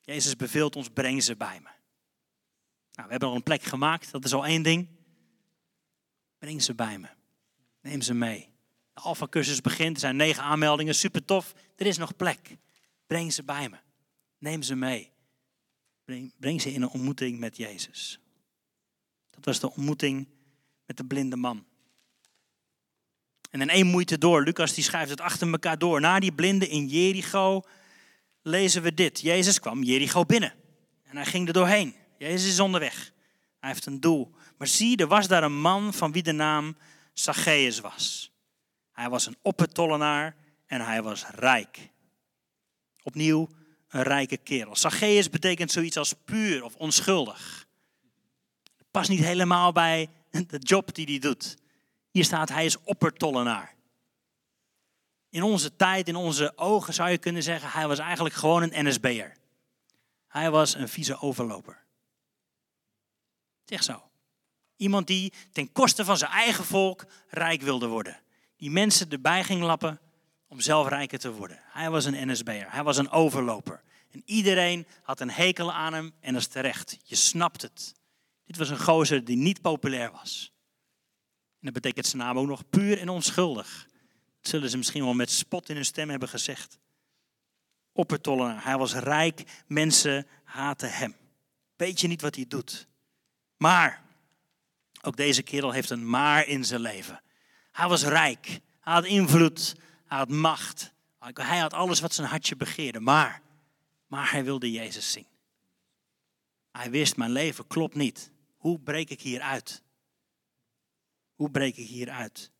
[0.00, 1.68] Jezus beveelt ons, breng ze bij me.
[2.92, 4.88] Nou, we hebben al een plek gemaakt, dat is al één ding.
[6.38, 7.08] Breng ze bij me.
[7.80, 8.53] Neem ze mee.
[8.94, 11.54] De Alpha-cursus begint, er zijn negen aanmeldingen, super tof.
[11.76, 12.56] Er is nog plek.
[13.06, 13.76] Breng ze bij me.
[14.38, 15.12] Neem ze mee.
[16.04, 18.20] Breng, breng ze in een ontmoeting met Jezus.
[19.30, 20.28] Dat was de ontmoeting
[20.86, 21.64] met de blinde man.
[23.50, 26.00] En in één moeite door, Lucas die schrijft het achter elkaar door.
[26.00, 27.62] Na die blinde in Jericho
[28.42, 29.20] lezen we dit.
[29.20, 30.54] Jezus kwam Jericho binnen
[31.14, 31.94] en hij ging er doorheen.
[32.18, 33.12] Jezus is onderweg.
[33.60, 34.34] Hij heeft een doel.
[34.58, 36.76] Maar zie, er was daar een man van wie de naam
[37.12, 38.32] Zacchaeus was.
[38.94, 41.90] Hij was een oppertollenaar en hij was rijk.
[43.02, 43.48] Opnieuw
[43.88, 44.76] een rijke kerel.
[44.76, 47.66] Zacchaeus betekent zoiets als puur of onschuldig.
[48.90, 51.56] Past niet helemaal bij de job die hij doet.
[52.10, 53.74] Hier staat, hij is oppertollenaar.
[55.28, 58.86] In onze tijd, in onze ogen zou je kunnen zeggen, hij was eigenlijk gewoon een
[58.88, 59.36] NSB'er.
[60.28, 61.84] Hij was een vieze overloper.
[63.64, 64.02] Zeg zo.
[64.76, 68.23] Iemand die ten koste van zijn eigen volk rijk wilde worden.
[68.64, 70.00] Die mensen erbij ging lappen
[70.48, 71.60] om zelf rijker te worden.
[71.62, 72.72] Hij was een NSB'er.
[72.72, 73.82] Hij was een overloper.
[74.10, 76.98] En iedereen had een hekel aan hem en dat is terecht.
[77.02, 77.94] Je snapt het.
[78.44, 80.52] Dit was een gozer die niet populair was.
[81.50, 83.86] En dat betekent zijn naam ook nog puur en onschuldig.
[84.40, 86.78] Dat zullen ze misschien wel met spot in hun stem hebben gezegd.
[87.92, 88.64] Oppertollenaar.
[88.64, 89.44] Hij was rijk.
[89.66, 91.14] Mensen haten hem.
[91.76, 92.86] Weet je niet wat hij doet.
[93.56, 94.04] Maar,
[95.02, 97.22] ook deze kerel heeft een maar in zijn leven.
[97.74, 98.46] Hij was rijk.
[98.80, 99.74] Hij had invloed.
[100.06, 100.92] Hij had macht.
[101.18, 103.00] Hij had alles wat zijn hartje begeerde.
[103.00, 103.42] Maar,
[104.06, 105.26] maar hij wilde Jezus zien.
[106.72, 108.30] Hij wist, mijn leven klopt niet.
[108.56, 109.82] Hoe breek ik hier uit?
[111.34, 112.50] Hoe breek ik hier uit?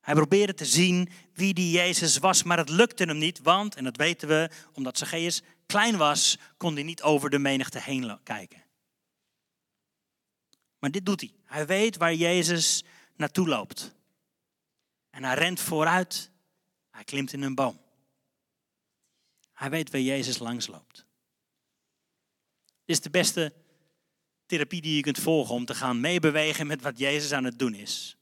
[0.00, 3.84] Hij probeerde te zien wie die Jezus was, maar het lukte hem niet, want, en
[3.84, 8.62] dat weten we, omdat Zacchaeus klein was, kon hij niet over de menigte heen kijken.
[10.78, 11.34] Maar dit doet hij.
[11.44, 12.84] Hij weet waar Jezus
[13.16, 13.94] naartoe loopt.
[15.14, 16.30] En hij rent vooruit.
[16.90, 17.80] Hij klimt in een boom.
[19.52, 21.06] Hij weet waar Jezus langsloopt.
[22.84, 23.54] Dit is de beste
[24.46, 27.74] therapie die je kunt volgen om te gaan meebewegen met wat Jezus aan het doen
[27.74, 28.16] is.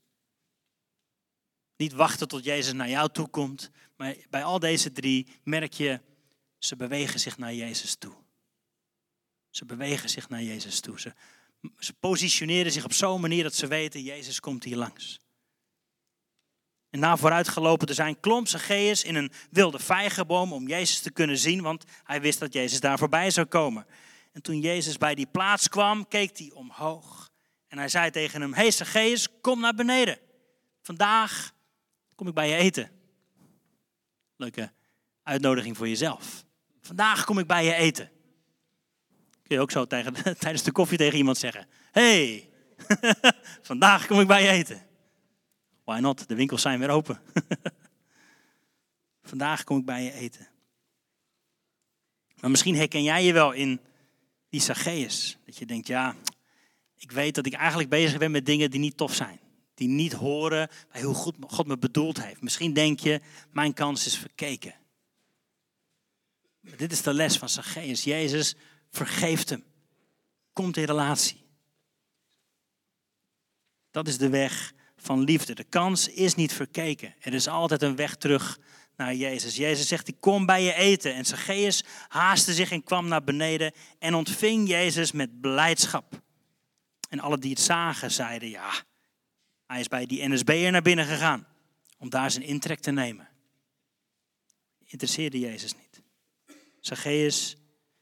[1.76, 6.00] Niet wachten tot Jezus naar jou toe komt, maar bij al deze drie merk je,
[6.58, 8.14] ze bewegen zich naar Jezus toe.
[9.50, 11.00] Ze bewegen zich naar Jezus toe.
[11.00, 11.14] Ze,
[11.78, 15.20] ze positioneren zich op zo'n manier dat ze weten, Jezus komt hier langs.
[16.92, 21.38] En na vooruitgelopen te zijn, klom Zacchaeus in een wilde vijgenboom om Jezus te kunnen
[21.38, 23.86] zien, want hij wist dat Jezus daar voorbij zou komen.
[24.32, 27.30] En toen Jezus bij die plaats kwam, keek hij omhoog.
[27.68, 30.18] En hij zei tegen hem, hey Zacchaeus, kom naar beneden.
[30.82, 31.52] Vandaag
[32.14, 32.90] kom ik bij je eten.
[34.36, 34.72] Leuke
[35.22, 36.44] uitnodiging voor jezelf.
[36.80, 38.10] Vandaag kom ik bij je eten.
[39.42, 39.86] Kun je ook zo
[40.38, 41.66] tijdens de koffie tegen iemand zeggen.
[41.90, 42.50] hey,
[43.62, 44.90] vandaag kom ik bij je eten.
[45.92, 46.28] Why not?
[46.28, 47.20] De winkels zijn weer open.
[49.30, 50.48] vandaag kom ik bij je eten.
[52.40, 53.80] Maar misschien herken jij je wel in
[54.48, 54.62] die.
[55.44, 56.16] Dat je denkt, ja,
[56.96, 59.40] ik weet dat ik eigenlijk bezig ben met dingen die niet tof zijn.
[59.74, 62.40] Die niet horen bij hoe goed God me bedoeld heeft.
[62.40, 64.74] Misschien denk je, mijn kans is verkeken.
[66.60, 68.04] Maar dit is de les van Zacchaeus.
[68.04, 68.54] Jezus
[68.90, 69.64] vergeeft hem.
[70.52, 71.40] Komt in relatie.
[73.90, 75.54] Dat is de weg van liefde.
[75.54, 77.14] De kans is niet verkeken.
[77.20, 78.58] Er is altijd een weg terug
[78.96, 79.56] naar Jezus.
[79.56, 81.14] Jezus zegt, ik kom bij je eten.
[81.14, 86.20] En Zacchaeus haastte zich en kwam naar beneden en ontving Jezus met blijdschap.
[87.08, 88.70] En alle die het zagen zeiden, ja,
[89.66, 91.46] hij is bij die NSB'er naar binnen gegaan
[91.98, 93.28] om daar zijn intrek te nemen.
[94.84, 96.02] Interesseerde Jezus niet.
[96.80, 97.56] Zacchaeus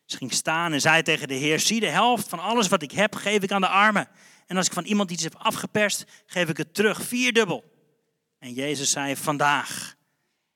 [0.06, 3.14] ging staan en zei tegen de Heer, zie de helft van alles wat ik heb,
[3.14, 4.08] geef ik aan de armen.
[4.50, 7.64] En als ik van iemand iets heb afgeperst, geef ik het terug, vierdubbel.
[8.38, 9.96] En Jezus zei, vandaag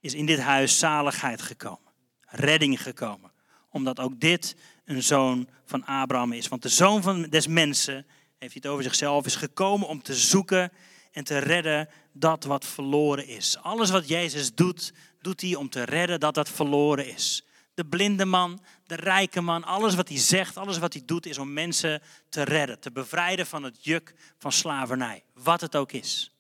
[0.01, 3.33] is in dit huis zaligheid gekomen, redding gekomen.
[3.71, 6.49] Omdat ook dit een zoon van Abraham is.
[6.49, 7.95] Want de zoon van des mensen,
[8.39, 10.73] heeft hij het over zichzelf, is gekomen om te zoeken
[11.13, 13.57] en te redden dat wat verloren is.
[13.63, 17.44] Alles wat Jezus doet, doet hij om te redden dat dat verloren is.
[17.75, 21.39] De blinde man, de rijke man, alles wat hij zegt, alles wat hij doet, is
[21.39, 26.35] om mensen te redden, te bevrijden van het juk van slavernij, wat het ook is.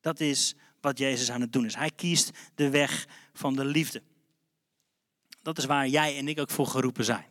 [0.00, 1.74] Dat is wat Jezus aan het doen is.
[1.74, 4.02] Hij kiest de weg van de liefde.
[5.42, 7.26] Dat is waar jij en ik ook voor geroepen zijn.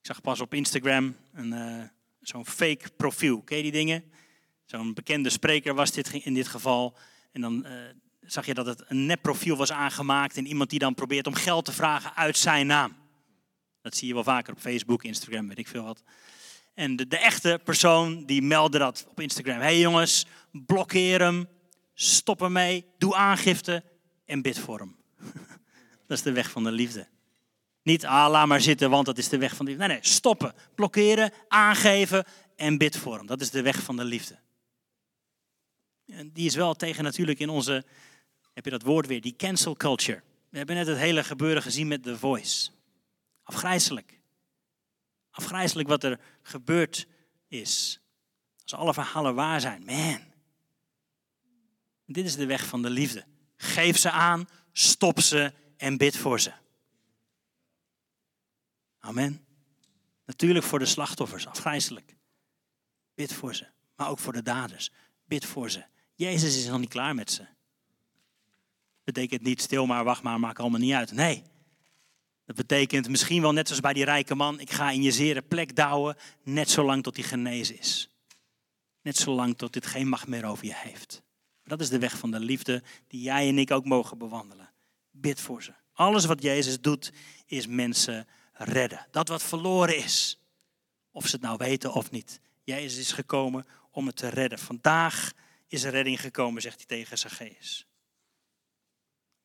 [0.00, 1.82] Ik zag pas op Instagram uh,
[2.20, 3.42] zo'n fake profiel.
[3.42, 4.12] Ken je die dingen?
[4.64, 6.96] Zo'n bekende spreker was dit in dit geval.
[7.32, 7.72] En dan uh,
[8.32, 10.36] zag je dat het een nep profiel was aangemaakt.
[10.36, 12.96] En iemand die dan probeert om geld te vragen uit zijn naam.
[13.82, 16.02] Dat zie je wel vaker op Facebook, Instagram, weet ik veel wat.
[16.74, 19.60] En de, de echte persoon die meldde dat op Instagram.
[19.60, 21.48] Hey jongens, blokkeer hem,
[22.00, 23.84] Stop ermee, doe aangifte
[24.24, 24.96] en bid voor hem.
[26.06, 27.08] Dat is de weg van de liefde.
[27.82, 29.86] Niet, ah, laat maar zitten, want dat is de weg van de liefde.
[29.86, 32.24] Nee, nee, stoppen, blokkeren, aangeven
[32.56, 33.26] en bid voor hem.
[33.26, 34.38] Dat is de weg van de liefde.
[36.06, 37.84] En die is wel tegen natuurlijk in onze,
[38.58, 40.22] heb je dat woord weer, die cancel culture.
[40.48, 42.70] We hebben net het hele gebeuren gezien met The Voice.
[43.42, 44.20] Afgrijzelijk.
[45.30, 47.06] Afgrijzelijk wat er gebeurd
[47.48, 48.00] is.
[48.62, 49.84] Als alle verhalen waar zijn.
[49.84, 50.20] Man,
[52.06, 53.24] dit is de weg van de liefde.
[53.56, 56.52] Geef ze aan, stop ze en bid voor ze.
[58.98, 59.46] Amen.
[60.24, 62.16] Natuurlijk voor de slachtoffers, afgrijzelijk.
[63.14, 63.66] Bid voor ze.
[63.96, 64.90] Maar ook voor de daders.
[65.24, 65.84] Bid voor ze.
[66.14, 67.56] Jezus is nog niet klaar met ze.
[69.08, 71.12] Betekent niet stil maar, wacht maar, maakt allemaal niet uit.
[71.12, 71.42] Nee.
[72.46, 75.42] Dat betekent misschien wel net zoals bij die rijke man, ik ga in je zere
[75.42, 78.08] plek douwen, net zolang tot hij genezen is.
[79.02, 81.22] Net zolang tot dit geen macht meer over je heeft.
[81.64, 84.70] Dat is de weg van de liefde die jij en ik ook mogen bewandelen.
[85.10, 85.72] Bid voor ze.
[85.92, 87.12] Alles wat Jezus doet
[87.46, 89.06] is mensen redden.
[89.10, 90.38] Dat wat verloren is.
[91.10, 92.40] Of ze het nou weten of niet.
[92.64, 94.58] Jezus is gekomen om het te redden.
[94.58, 95.32] Vandaag
[95.66, 97.87] is er redding gekomen, zegt hij tegen Zacchaeus.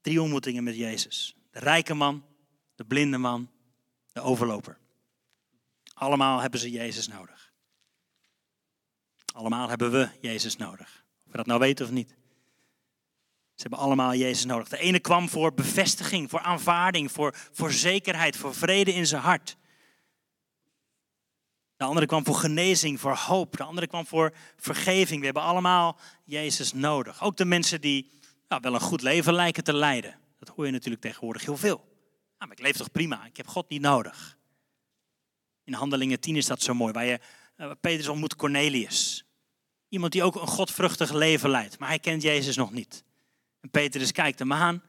[0.04, 1.36] Drie ontmoetingen met Jezus.
[1.52, 2.26] De rijke man,
[2.76, 3.50] de blinde man,
[4.12, 4.78] de overloper.
[5.94, 7.52] Allemaal hebben ze Jezus nodig.
[9.34, 12.10] Allemaal hebben we Jezus nodig we dat nou weten of niet.
[13.56, 14.70] Ze hebben allemaal Jezus nodig.
[14.70, 19.58] De ene kwam voor bevestiging, voor aanvaarding, voor, voor zekerheid, voor vrede in zijn hart.
[21.76, 23.58] De andere kwam voor genezing, voor hoop.
[23.58, 25.20] De andere kwam voor vergeving.
[25.20, 27.24] We hebben allemaal Jezus nodig.
[27.24, 28.12] Ook de mensen die
[28.48, 30.20] nou, wel een goed leven lijken te leiden.
[30.40, 31.78] Dat hoor je natuurlijk tegenwoordig heel veel.
[31.78, 31.88] Nou,
[32.38, 34.38] maar ik leef toch prima, ik heb God niet nodig.
[35.64, 37.20] In Handelingen 10 is dat zo mooi, waar je
[37.58, 39.26] uh, Petrus ontmoet Cornelius.
[39.90, 43.04] Iemand die ook een godvruchtig leven leidt, maar hij kent Jezus nog niet.
[43.62, 44.84] En Petrus kijkt hem aan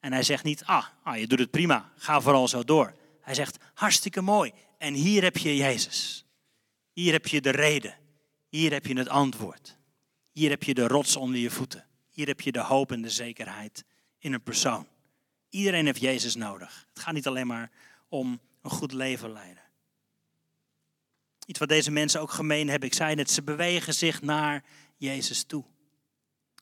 [0.00, 2.94] en hij zegt niet, ah, ah, je doet het prima, ga vooral zo door.
[3.20, 4.52] Hij zegt, hartstikke mooi.
[4.78, 6.24] En hier heb je Jezus.
[6.92, 7.94] Hier heb je de reden.
[8.48, 9.76] Hier heb je het antwoord.
[10.32, 11.85] Hier heb je de rots onder je voeten.
[12.16, 13.84] Hier heb je de hoop en de zekerheid
[14.18, 14.86] in een persoon.
[15.48, 16.86] Iedereen heeft Jezus nodig.
[16.92, 17.70] Het gaat niet alleen maar
[18.08, 19.62] om een goed leven leiden.
[21.46, 24.64] Iets wat deze mensen ook gemeen hebben, ik zei net, ze bewegen zich naar
[24.96, 25.64] Jezus toe.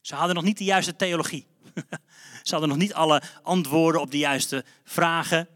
[0.00, 1.46] Ze hadden nog niet de juiste theologie.
[2.42, 5.48] Ze hadden nog niet alle antwoorden op de juiste vragen.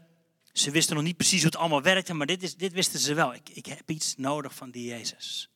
[0.51, 3.13] Ze wisten nog niet precies hoe het allemaal werkte, maar dit, is, dit wisten ze
[3.13, 3.33] wel.
[3.33, 5.49] Ik, ik heb iets nodig van die Jezus.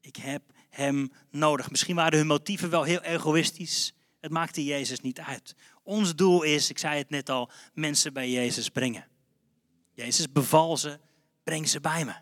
[0.00, 0.42] Ik heb
[0.78, 1.70] hem nodig.
[1.70, 3.92] Misschien waren hun motieven wel heel egoïstisch.
[4.20, 5.54] Het maakte Jezus niet uit.
[5.82, 9.06] Ons doel is, ik zei het net al, mensen bij Jezus brengen.
[9.92, 10.98] Jezus beval ze,
[11.44, 12.14] breng ze bij me.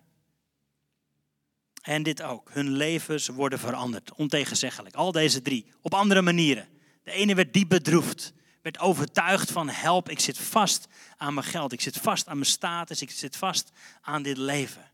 [1.82, 2.50] En dit ook.
[2.52, 4.94] Hun levens worden veranderd, ontegenzeggelijk.
[4.94, 6.68] Al deze drie, op andere manieren.
[7.02, 11.72] De ene werd diep bedroefd, werd overtuigd van help, ik zit vast aan mijn geld,
[11.72, 14.90] ik zit vast aan mijn status, ik zit vast aan dit leven.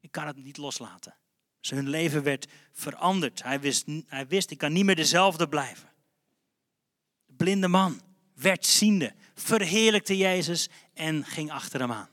[0.00, 1.14] Ik kan het niet loslaten.
[1.60, 3.42] Dus hun leven werd veranderd.
[3.42, 5.88] Hij wist, hij wist, ik kan niet meer dezelfde blijven.
[7.26, 8.00] De blinde man
[8.34, 12.08] werd ziende, verheerlijkte Jezus en ging achter hem aan.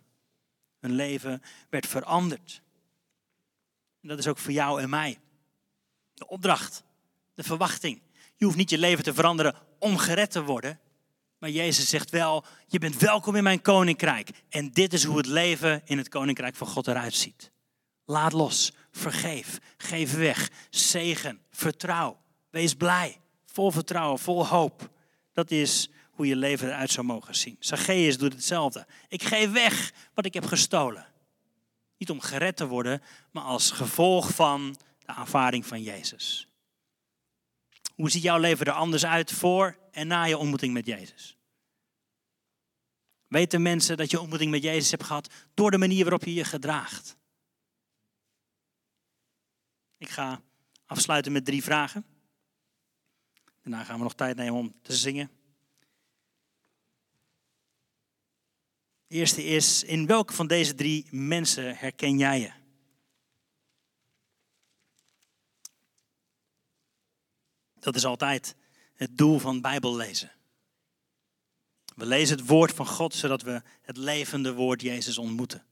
[0.80, 2.62] Hun leven werd veranderd.
[4.02, 5.20] En dat is ook voor jou en mij.
[6.14, 6.84] De opdracht,
[7.34, 8.02] de verwachting.
[8.36, 10.80] Je hoeft niet je leven te veranderen om gered te worden.
[11.40, 14.30] Maar Jezus zegt wel, je bent welkom in mijn koninkrijk.
[14.50, 17.52] En dit is hoe het leven in het koninkrijk van God eruit ziet.
[18.06, 22.22] Laat los, vergeef, geef weg, zegen, vertrouw.
[22.50, 24.90] Wees blij, vol vertrouwen, vol hoop.
[25.34, 27.56] Dat is hoe je leven eruit zou mogen zien.
[27.60, 28.88] Zacchaeus doet hetzelfde.
[29.08, 31.06] Ik geef weg wat ik heb gestolen.
[31.98, 36.48] Niet om gered te worden, maar als gevolg van de aanvaarding van Jezus.
[37.96, 41.38] Hoe ziet jouw leven er anders uit voor en na je ontmoeting met Jezus?
[43.28, 46.44] Weten mensen dat je ontmoeting met Jezus hebt gehad door de manier waarop je je
[46.44, 47.17] gedraagt?
[49.98, 50.42] Ik ga
[50.86, 52.06] afsluiten met drie vragen.
[53.62, 55.32] Daarna gaan we nog tijd nemen om te zingen.
[59.08, 62.52] De eerste is, in welke van deze drie mensen herken jij je?
[67.80, 68.56] Dat is altijd
[68.94, 70.32] het doel van Bijbel lezen.
[71.96, 75.66] We lezen het woord van God zodat we het levende woord Jezus ontmoeten.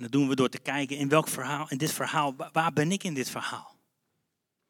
[0.00, 2.92] En dat doen we door te kijken in welk verhaal, in dit verhaal, waar ben
[2.92, 3.76] ik in dit verhaal?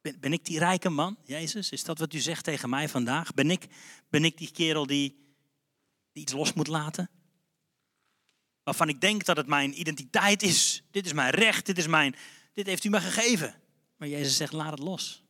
[0.00, 1.70] Ben, ben ik die rijke man, Jezus?
[1.70, 3.34] Is dat wat u zegt tegen mij vandaag?
[3.34, 3.66] Ben ik,
[4.08, 5.34] ben ik die kerel die,
[6.12, 7.10] die iets los moet laten?
[8.62, 10.82] Waarvan ik denk dat het mijn identiteit is.
[10.90, 12.14] Dit is mijn recht, dit, is mijn,
[12.52, 13.54] dit heeft u me gegeven.
[13.96, 15.24] Maar Jezus zegt, laat het los.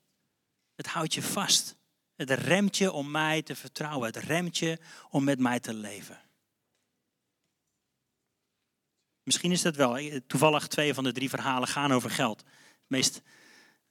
[0.75, 1.77] Het houdt je vast.
[2.17, 4.07] Het remt je om mij te vertrouwen.
[4.07, 4.79] Het remt je
[5.11, 6.21] om met mij te leven.
[9.31, 10.21] Misschien is dat wel.
[10.27, 12.39] Toevallig twee van de drie verhalen gaan over geld.
[12.39, 12.49] Het
[12.87, 13.23] meest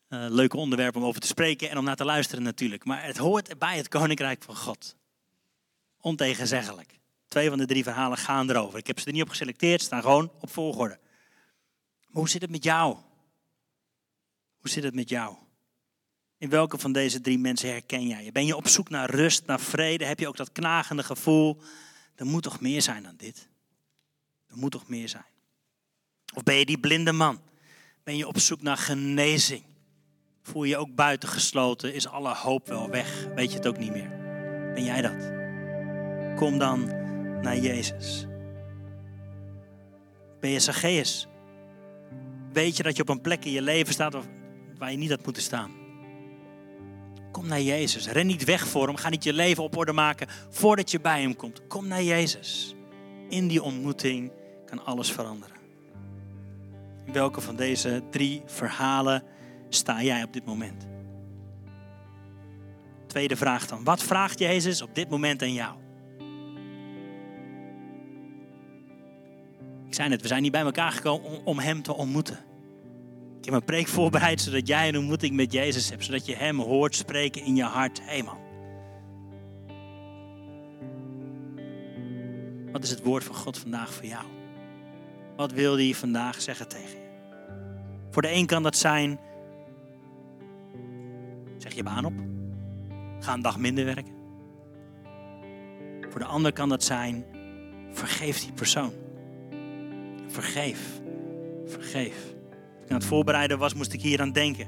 [0.10, 2.86] uh, leuke onderwerp om over te spreken en om naar te luisteren natuurlijk.
[2.86, 4.95] Maar het hoort bij het koninkrijk van God.
[6.02, 6.99] Ontegenzeggelijk.
[7.28, 8.80] Twee van de drie verhalen gaan erover.
[8.80, 10.99] Ik heb ze er niet op geselecteerd, staan gewoon op volgorde.
[11.99, 12.97] Maar hoe zit het met jou?
[14.58, 15.36] Hoe zit het met jou?
[16.38, 18.32] In welke van deze drie mensen herken jij je?
[18.32, 20.06] Ben je op zoek naar rust, naar vrede?
[20.06, 21.62] Heb je ook dat knagende gevoel?
[22.15, 23.49] Er moet toch meer zijn dan dit?
[24.50, 25.26] Er moet toch meer zijn?
[26.34, 27.42] Of ben je die blinde man?
[28.04, 29.64] Ben je op zoek naar genezing?
[30.42, 31.94] Voel je ook buitengesloten?
[31.94, 33.28] Is alle hoop wel weg?
[33.36, 34.10] Weet je het ook niet meer?
[34.74, 35.32] Ben jij dat?
[36.38, 36.86] Kom dan
[37.42, 38.26] naar Jezus.
[40.40, 41.28] Ben je Zacchaeus?
[42.54, 44.16] Weet je dat je op een plek in je leven staat
[44.78, 45.72] waar je niet had moeten staan?
[47.32, 48.08] Kom naar Jezus.
[48.08, 48.96] Ren niet weg voor hem.
[48.96, 51.68] Ga niet je leven op orde maken voordat je bij hem komt.
[51.68, 52.76] Kom naar Jezus.
[53.30, 54.32] In die ontmoeting
[54.69, 55.55] kan alles veranderen.
[57.05, 59.23] In welke van deze drie verhalen
[59.69, 60.88] sta jij op dit moment?
[63.08, 63.84] Tweede vraag dan.
[63.84, 65.75] Wat vraagt Jezus op dit moment aan jou?
[69.88, 72.39] Ik zei net, we zijn niet bij elkaar gekomen om, Hem te ontmoeten.
[73.39, 76.05] Ik heb een preek voorbereid zodat jij een ontmoeting met Jezus hebt.
[76.05, 77.99] Zodat je Hem hoort spreken in je hart.
[77.99, 78.38] Hé hey man.
[82.71, 84.25] Wat is het woord van God vandaag voor jou?
[85.39, 87.10] Wat wil hij vandaag zeggen tegen je?
[88.12, 89.19] Voor de een kan dat zijn,
[91.58, 92.13] zeg je baan op.
[93.19, 94.13] Ga een dag minder werken.
[96.10, 97.25] Voor de ander kan dat zijn,
[97.91, 98.91] vergeef die persoon.
[100.28, 101.02] Vergeef.
[101.65, 102.15] Vergeef.
[102.15, 104.67] Toen ik aan het voorbereiden was, moest ik hier aan denken.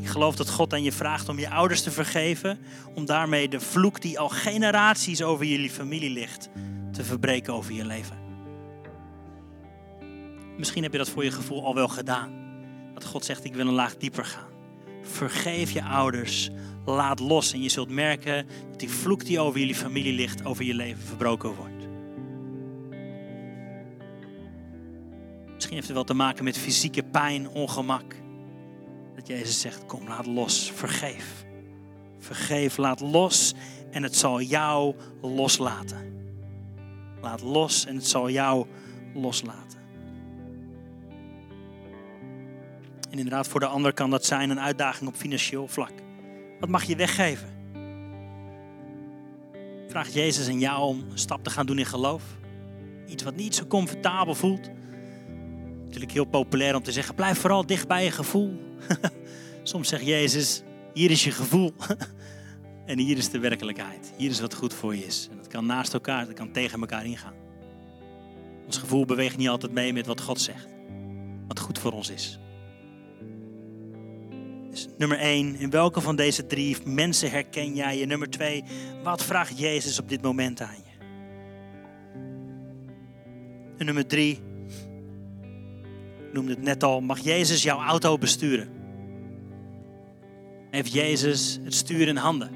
[0.00, 2.58] Ik geloof dat God aan je vraagt om je ouders te vergeven.
[2.94, 6.48] Om daarmee de vloek die al generaties over jullie familie ligt,
[6.92, 8.23] te verbreken over je leven.
[10.56, 12.32] Misschien heb je dat voor je gevoel al wel gedaan.
[12.94, 14.52] Dat God zegt, ik wil een laag dieper gaan.
[15.02, 16.50] Vergeef je ouders,
[16.84, 20.64] laat los en je zult merken dat die vloek die over jullie familie ligt, over
[20.64, 21.88] je leven verbroken wordt.
[25.54, 28.14] Misschien heeft het wel te maken met fysieke pijn, ongemak.
[29.14, 31.44] Dat Jezus zegt, kom laat los, vergeef.
[32.18, 33.54] Vergeef, laat los
[33.90, 36.12] en het zal jou loslaten.
[37.20, 38.66] Laat los en het zal jou
[39.14, 39.83] loslaten.
[43.14, 45.92] En inderdaad, voor de ander kan dat zijn een uitdaging op financieel vlak.
[46.60, 47.48] Wat mag je weggeven?
[49.88, 52.22] Vraagt Jezus aan jou om een stap te gaan doen in geloof?
[53.08, 54.70] Iets wat niet zo comfortabel voelt.
[55.84, 58.60] Natuurlijk heel populair om te zeggen, blijf vooral dicht bij je gevoel.
[59.62, 60.62] Soms zegt Jezus,
[60.94, 61.74] hier is je gevoel.
[62.86, 64.12] en hier is de werkelijkheid.
[64.16, 65.28] Hier is wat goed voor je is.
[65.30, 67.34] En dat kan naast elkaar, dat kan tegen elkaar ingaan.
[68.66, 70.68] Ons gevoel beweegt niet altijd mee met wat God zegt.
[71.46, 72.38] Wat goed voor ons is.
[74.98, 78.06] Nummer 1, in welke van deze drie mensen herken jij je?
[78.06, 78.64] Nummer 2,
[79.02, 80.92] wat vraagt Jezus op dit moment aan je?
[83.78, 84.40] En nummer 3,
[86.18, 88.68] ik noemde het net al, mag Jezus jouw auto besturen?
[90.70, 92.50] Heeft Jezus het stuur in handen?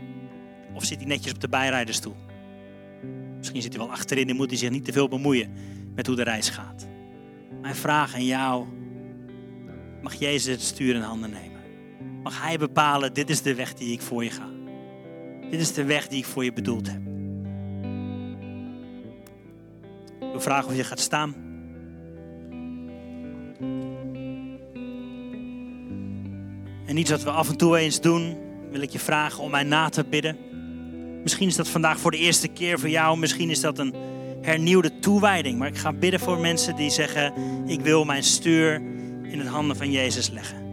[0.75, 2.17] Of zit hij netjes op de bijrijderstoel?
[3.37, 5.53] Misschien zit hij wel achterin en moet hij zich niet te veel bemoeien
[5.95, 6.87] met hoe de reis gaat.
[7.61, 8.67] Mijn vraag aan jou,
[10.03, 11.48] mag Jezus het stuur in handen nemen?
[12.29, 14.49] Mag Hij bepalen, dit is de weg die ik voor je ga.
[15.51, 17.01] Dit is de weg die ik voor je bedoeld heb.
[20.21, 21.35] Wil vragen of je gaat staan.
[26.87, 28.37] En iets wat we af en toe eens doen,
[28.71, 30.37] wil ik je vragen om mij na te bidden.
[31.23, 33.95] Misschien is dat vandaag voor de eerste keer voor jou, misschien is dat een
[34.43, 35.59] hernieuwde toewijding.
[35.59, 37.33] Maar ik ga bidden voor mensen die zeggen:
[37.67, 38.75] Ik wil mijn stuur
[39.23, 40.68] in de handen van Jezus leggen.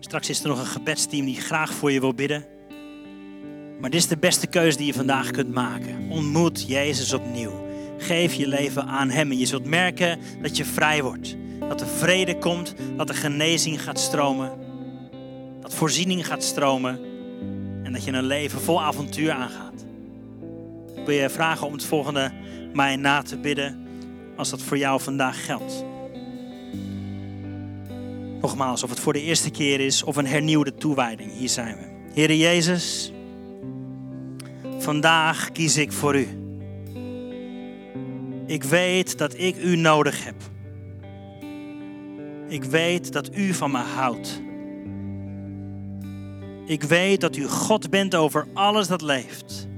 [0.00, 2.44] Straks is er nog een gebedsteam die graag voor je wil bidden.
[3.80, 6.10] Maar dit is de beste keuze die je vandaag kunt maken.
[6.10, 7.66] Ontmoet Jezus opnieuw.
[7.98, 11.36] Geef je leven aan Hem en je zult merken dat je vrij wordt.
[11.68, 14.52] Dat er vrede komt, dat er genezing gaat stromen.
[15.60, 17.00] Dat voorziening gaat stromen.
[17.82, 19.84] En dat je een leven vol avontuur aangaat.
[20.94, 22.32] Ik wil je vragen om het volgende
[22.72, 23.86] mij na te bidden
[24.36, 25.84] als dat voor jou vandaag geldt.
[28.40, 31.32] Nogmaals, of het voor de eerste keer is of een hernieuwde toewijding.
[31.32, 32.12] Hier zijn we.
[32.14, 33.12] Heere Jezus,
[34.78, 36.28] vandaag kies ik voor U.
[38.46, 40.34] Ik weet dat ik U nodig heb.
[42.48, 44.42] Ik weet dat U van me houdt.
[46.66, 49.68] Ik weet dat U God bent over alles dat leeft.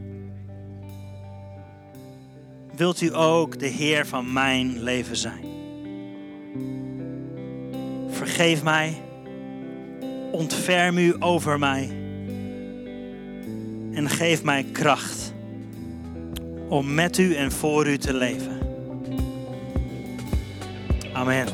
[2.77, 5.62] Wilt U ook de Heer van mijn leven zijn?
[8.25, 9.03] Vergeef mij.
[10.33, 11.91] Ontferm u over mij.
[13.93, 15.33] En geef mij kracht
[16.69, 18.59] om met u en voor u te leven.
[21.13, 21.47] Amen.